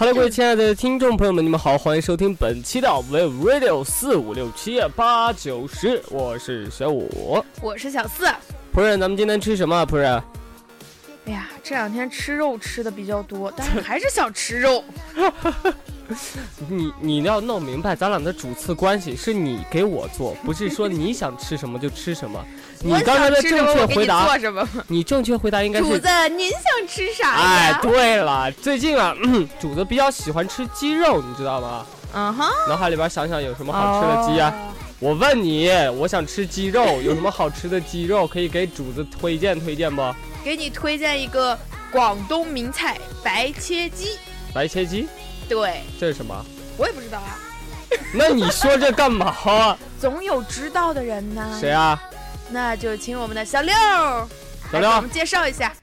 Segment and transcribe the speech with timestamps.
[0.00, 8.24] Hello，各位亲爱的听众朋友们，你们好，欢迎收听本期的 Wave Radio 四五六七八九十，我是小五，我是小四。
[8.74, 9.84] 仆人，咱们今天吃什么？
[9.84, 10.14] 仆人？
[11.26, 14.82] 哎呀，这两天吃肉吃的比较多，但是 还是想吃肉。
[16.68, 22.44] 你你要弄明白，咱俩的主次关系是你给我做，不是说你想吃什么就吃什么。
[22.82, 24.38] 你刚才的正确回答，
[24.88, 27.36] 你正确回答应该是 主子，您想吃啥呀？
[27.42, 29.14] 哎，对了，最近啊，
[29.60, 31.86] 主子比较喜欢吃鸡肉，你知道吗？
[32.12, 32.48] 嗯哼。
[32.68, 34.52] 脑海里边想想有什么好吃的鸡呀？
[34.98, 40.02] 我问你，我想吃鸡肉，有什么好吃的鸡肉可以给主子推荐推荐不？
[40.44, 41.58] 给你推荐一个
[41.92, 44.18] 广东名菜白切鸡。
[44.52, 45.06] 白切鸡？
[45.50, 45.82] 对。
[45.98, 46.34] 这是什么？
[46.78, 47.36] 我也不知道啊。
[48.14, 49.76] 那你说这干嘛啊？
[50.00, 51.58] 总有知道的人呢。
[51.60, 52.00] 谁啊？
[52.50, 53.74] 那就请我们的小六，
[54.72, 55.74] 小六，我们介绍一下。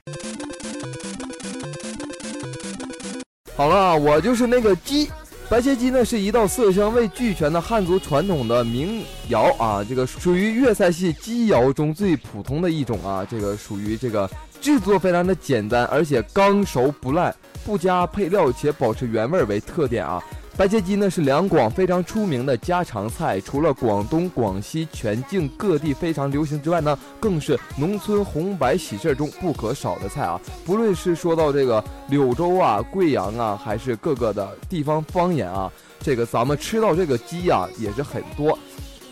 [3.54, 5.10] 好了，我就是那个鸡。
[5.50, 17.34] 白切鸡呢，是一道色香味俱全的汉族传统的民谣啊，这个属于粤菜系鸡肴中最普通的一种啊，这个属于这个制作非常的简单，而且刚熟不烂，
[17.68, 20.24] 不加配料且保持原味为特点啊。
[20.56, 30.40] 白切鸡呢是两广非常出名的家常菜，除了广东、广西全境各地非常流行之外呢，更是农村红白喜事中不可少的菜啊。
[30.64, 38.58] 不论是说到这个柳州啊、贵阳啊，还是各个的地方方言啊，这个咱们吃到这个鸡啊也是很多，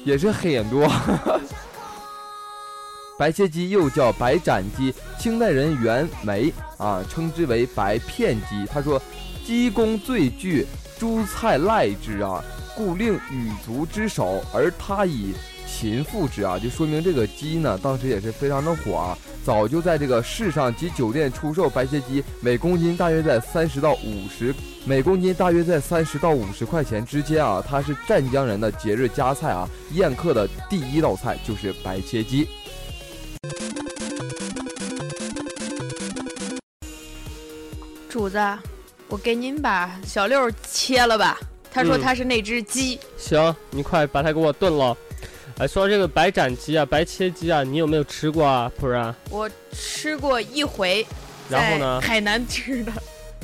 [0.02, 0.90] 也是很多。
[3.18, 8.66] 白切鸡又叫白斩鸡，清代人袁枚啊称之为白片鸡。
[8.66, 9.00] 他说，
[9.44, 10.66] 鸡公最具。
[10.98, 12.42] 诸菜赖之啊，
[12.74, 15.34] 故令羽族之首，而他以
[15.66, 24.54] 禽附之啊，就说明这个鸡呢，当时也是非常的火啊，早就在这个市上及酒店出售白切鸡，每公斤大约在三十到五十，
[24.86, 27.62] 每公斤大约在三十到五十块钱之间啊。
[27.68, 32.48] 它是湛江人的节日佳菜啊，宴客的第一道菜就是白切鸡。
[38.16, 38.40] 主子。
[39.08, 41.38] 我给您把小六切了吧，
[41.70, 42.98] 他说他是那只鸡。
[43.18, 44.96] 行，你快把它给我炖了。
[45.58, 48.72] 哎，说这个白斩鸡啊，白切鸡啊，你有没有吃过啊？
[48.78, 51.06] 不然我吃过一回，
[51.50, 52.00] 然后呢？
[52.00, 52.92] 海南吃的，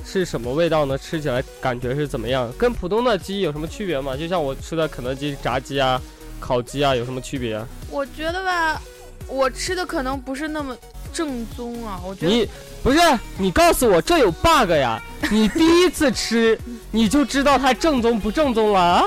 [0.07, 0.97] 是什么味道呢？
[0.97, 2.51] 吃起来感觉是怎么样？
[2.57, 4.17] 跟普通的鸡有什么区别吗？
[4.17, 6.01] 就像我吃的肯德基炸鸡啊、
[6.41, 7.63] 烤鸡啊，有什么区别？
[7.91, 8.81] 我觉得吧，
[9.29, 10.75] 我吃的可能不是那么
[11.13, 12.01] 正宗啊。
[12.05, 12.49] 我觉得你
[12.83, 12.99] 不是
[13.39, 15.01] 你告诉我这有 bug 呀？
[15.31, 16.59] 你第一次吃，
[16.91, 19.05] 你就知道它正宗不正宗了啊？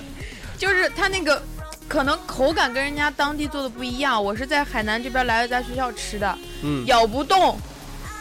[0.56, 1.42] 就是它那个，
[1.88, 4.22] 可能口感跟人家当地做的不一样。
[4.22, 7.58] 我是在海南这边来了家学校吃的，嗯，咬不动，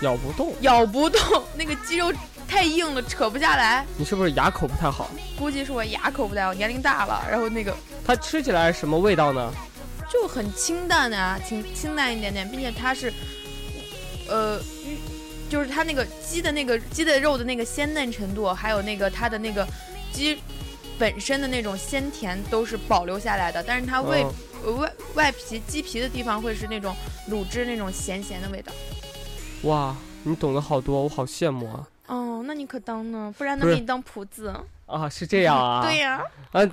[0.02, 2.14] 咬不动，咬不动， 那个鸡肉
[2.48, 3.86] 太硬了，扯不下来。
[3.98, 5.10] 你是不是牙口不太好？
[5.38, 7.24] 估计是我牙口不太好，年龄大了。
[7.30, 7.76] 然后那个，
[8.06, 9.54] 它吃起来什么味道呢？
[10.12, 13.14] 就很清淡的啊，清清淡一点点，并且它是，
[14.28, 14.60] 呃。
[15.50, 19.68] 就是它那个鸡的那个鸡的肉的那个鲜嫩程度，还有那个它的那个
[20.14, 20.40] 鸡
[21.00, 24.24] 本身的那种鲜甜都是保留下来的，但是它外
[24.78, 26.96] 外外皮鸡皮的地方会是那种
[27.32, 28.72] 卤汁那种咸咸的味道。
[29.64, 31.88] 哇，你懂得好多，我好羡慕啊！
[32.06, 33.34] 哦，那你可当呢？
[33.36, 34.54] 不然能给你当谱子
[34.86, 35.10] 啊？
[35.10, 35.82] 是这样啊？
[35.90, 36.22] 对呀。
[36.52, 36.70] 呃，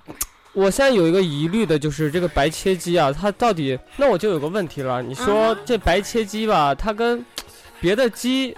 [0.56, 3.78] 我现在有一个疑虑的就是这个白切鸡啊，它到底……
[3.99, 7.22] 那我就有个问题了，你说这白切鸡吧，它跟
[7.78, 8.56] 别的鸡。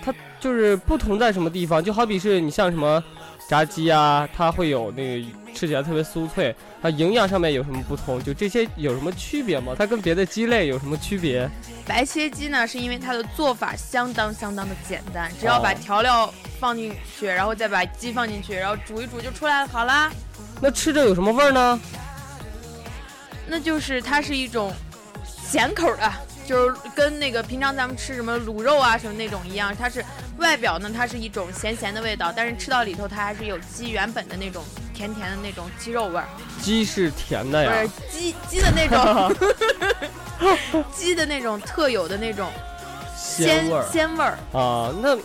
[0.00, 1.82] 它就是不同在什么地方？
[1.82, 3.02] 就好比是你像什么
[3.48, 8.22] 炸鸡啊，它会有那个吃起来特别酥脆，它营养上面有什么不同？
[8.22, 9.74] 就这些有什么区别吗？
[9.76, 11.50] 它跟别的鸡类有什么区别？
[11.84, 20.12] 白切鸡呢，是因为它的做法相当相当的简单，只要把调料放进去，然后再把鸡放进去，然后煮一煮就出来了，好啦。
[20.60, 21.80] 那吃着有什么味儿呢？
[23.46, 24.72] 那就是它是一种
[25.24, 26.12] 咸口的。
[26.46, 30.04] 就是跟那个平常咱们吃什么卤肉啊什么那种一样，它是
[30.36, 36.26] 外表呢，它是一种咸咸的味道，但是吃到里头它还是有鸡原本的那种甜甜的那种鸡肉味儿。
[36.60, 37.70] 鸡是甜的呀？
[37.70, 42.50] 不是鸡鸡的那种， 鸡的那种特有的那种
[43.16, 45.16] 鲜鲜味儿啊，那。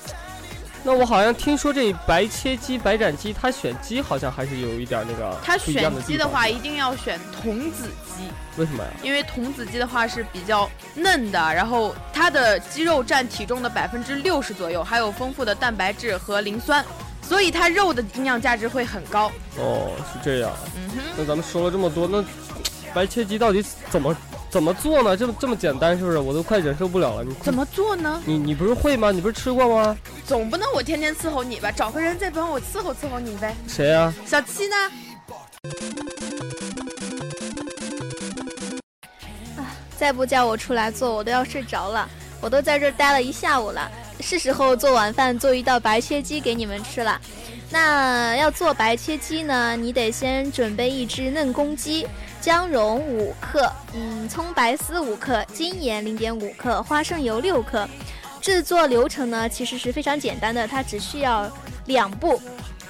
[0.87, 5.35] 那我好像听说这白切鸡、白斩鸡，它选鸡好像还是有一点那个。
[5.43, 8.29] 它选鸡的话，一定要选童子鸡。
[8.55, 8.89] 为什么呀？
[9.01, 16.85] 因为童子鸡的话是比较嫩的，然后它的鸡肉占体重的百分之六十左右，还有丰富的蛋白质和磷酸，
[17.23, 19.31] 所以它肉的营养价值会很高。
[19.57, 20.51] 哦，是这样。
[20.75, 21.01] 嗯哼。
[21.17, 22.23] 那咱们说了这么多，那
[22.93, 24.15] 白切鸡到底怎么？
[24.55, 25.17] 怎么做呢？
[25.17, 26.17] 这么这么简单是不是？
[26.17, 27.25] 我都快忍受不了了。
[27.25, 28.21] 你怎么做呢？
[28.23, 29.11] 你你不是会吗？
[29.11, 29.97] 你不是吃过吗？
[30.25, 31.69] 总不能我天天伺候你吧？
[31.69, 33.53] 找个人再帮我伺候伺候你呗。
[33.67, 34.75] 谁呀、小七呢？
[39.57, 39.67] 啊
[39.97, 42.07] 再不叫我出来做，我都要睡着了。
[42.39, 43.91] 我都在这待了一下午了，
[44.21, 47.19] 是时候做晚饭，做一道白切鸡给你们吃了。
[47.69, 52.07] 那要做白切鸡呢，你得先准备一只嫩公鸡，
[52.45, 57.89] 姜蓉五克，嗯，葱白丝五克，精盐零点五克，花生油六克。
[58.39, 61.49] 制作流程呢，其实是非常简单的，它只需要
[61.87, 62.39] 两步。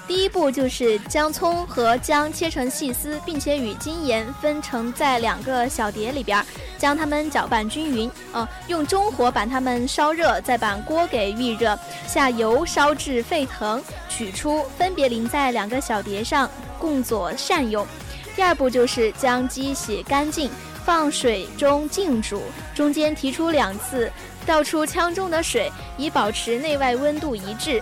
[0.06, 6.46] 第一步就是将葱和姜切成细丝，并且与精盐分成在两个小碟里边，
[6.78, 8.12] 将它们搅拌均匀。
[8.34, 17.88] 嗯、用中火把它们烧热，再把锅给预热，下油烧至沸腾，取出，分别淋在两个小碟上，共佐善用。
[18.36, 20.50] 第二步就是将鸡洗干净，
[20.84, 22.44] 放水中静煮，
[22.74, 24.12] 中间提出两次，
[24.46, 27.82] 倒出腔中的水，以保持内外温度一致。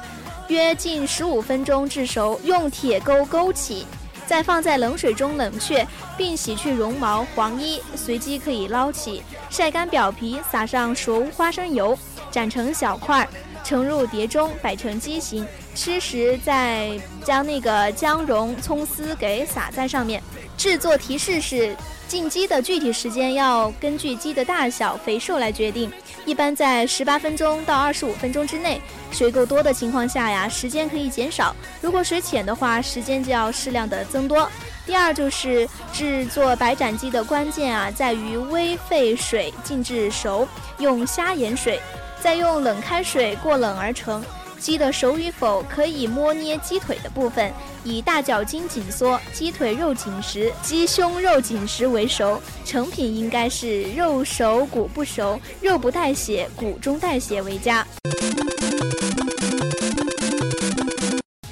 [0.50, 3.88] 约近十五分钟至熟，用铁钩勾起，
[4.28, 11.98] 再放在冷水中冷却，并洗去绒毛、黄衣，随即可以捞起，晒干表皮，撒上熟花生油，
[12.30, 13.30] 斩成小块儿，
[13.63, 15.45] 盛入碟中，摆成鸡形。
[15.74, 16.92] 吃时再
[17.24, 20.21] 将那个姜蓉、葱丝给撒在上面。
[20.56, 21.75] 制作提示是：
[22.07, 25.92] 进鸡的具体时间要根据鸡的大小、肥瘦来决定，
[26.25, 28.80] 一般在十八分钟到二十五分钟之内。
[29.12, 34.48] 水够多的情况下呀，时间可以减少；如果水浅的话，时间就要适量的增多。
[34.86, 41.80] 第二就是制作白斩鸡的关键啊，在于微沸水浸至熟，用虾盐水，
[42.24, 44.24] 再用冷开水过冷而成。
[44.58, 47.52] 鸡的熟与否可以摸捏鸡腿的部分，
[47.84, 52.42] 以大脚筋紧缩、鸡腿肉紧实、鸡胸肉紧实为熟。
[52.64, 57.86] 成品应该是肉熟骨不熟，肉不带血，骨中带血为佳。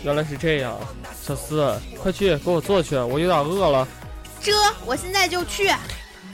[0.05, 0.79] 原来是这样，
[1.21, 3.85] 小四，快去给我做去，我有点饿了。
[4.41, 4.53] 这
[4.85, 5.69] 我现在就去。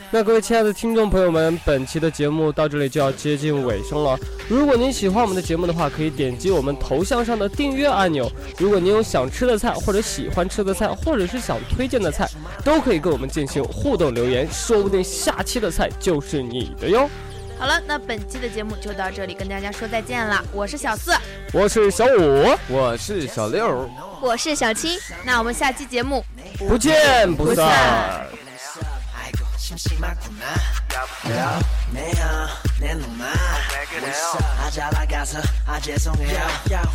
[0.09, 4.17] 那各位亲爱的听众朋友们，本期的节目到这里就要接近尾声了。
[4.47, 8.31] 如果您喜欢我们的节目的话，可以点击我们头像上的订阅按钮。
[8.57, 12.25] 如果您有想吃的菜，或者喜欢吃的菜，或者是想推荐的菜，
[12.63, 17.09] 都可以跟我们进行互动留言，说不定下期的菜就是你的哟。
[17.59, 20.41] 好了，那本期的节目就到这里，跟大家说再见了。
[20.53, 21.11] 我是小四，
[21.51, 23.89] 我是小五，我是小六。
[24.21, 26.23] 我是小七，那我们下期节目
[26.57, 28.25] 不见不散。
[29.67, 30.45] 심심하구나.
[31.91, 32.47] 내야
[32.79, 33.25] 내 놈아.
[34.65, 36.47] 아잘 나가서 아 죄송해요.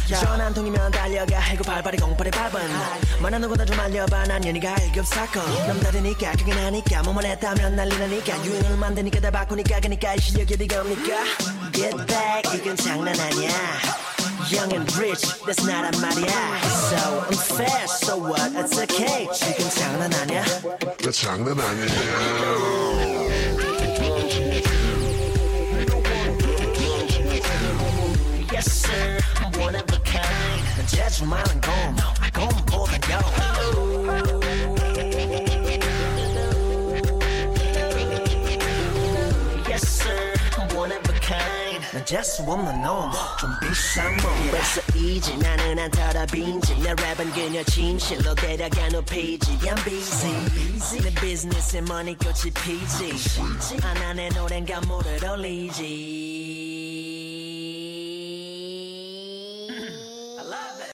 [0.08, 1.38] 전화 한 통이면 달려가.
[1.38, 2.60] 해고 발발이 공발이 밟은.
[3.20, 4.24] 만한 누구나 좀 알려봐.
[4.24, 5.44] 난 연희가 1급 사건.
[5.66, 7.02] 남다르니까 그게 나니까.
[7.02, 8.42] 뭐만 했다면 난리나니까.
[8.42, 10.14] 유행을 만드니까 다 바꾸니까 그니까.
[10.14, 11.24] 이 실력이 어디 겁니까?
[11.74, 12.54] Get back.
[12.58, 13.50] 이건 장난 아니야
[14.49, 16.97] Young and rich, that's not a 말이야 So
[17.27, 18.51] I'm fast, so what?
[18.55, 20.45] It's okay 지금 장난 아니야
[21.03, 22.97] 나 장난 아니에요.
[28.53, 31.95] Yes sir, I'm one of a kind 난 재주 많은 곰,
[32.33, 33.50] 곰보다 요
[41.91, 47.63] 난 재수 없는 놈좀 비싼 몸 그래서 이제 나는 안 털어 빈지 내 랩은 그녀
[47.63, 56.30] 진실로 데려가 높이지 I'm busy 내 비즈니스에 머니 꽃이 피지 하나 내 노래가 물을 올리지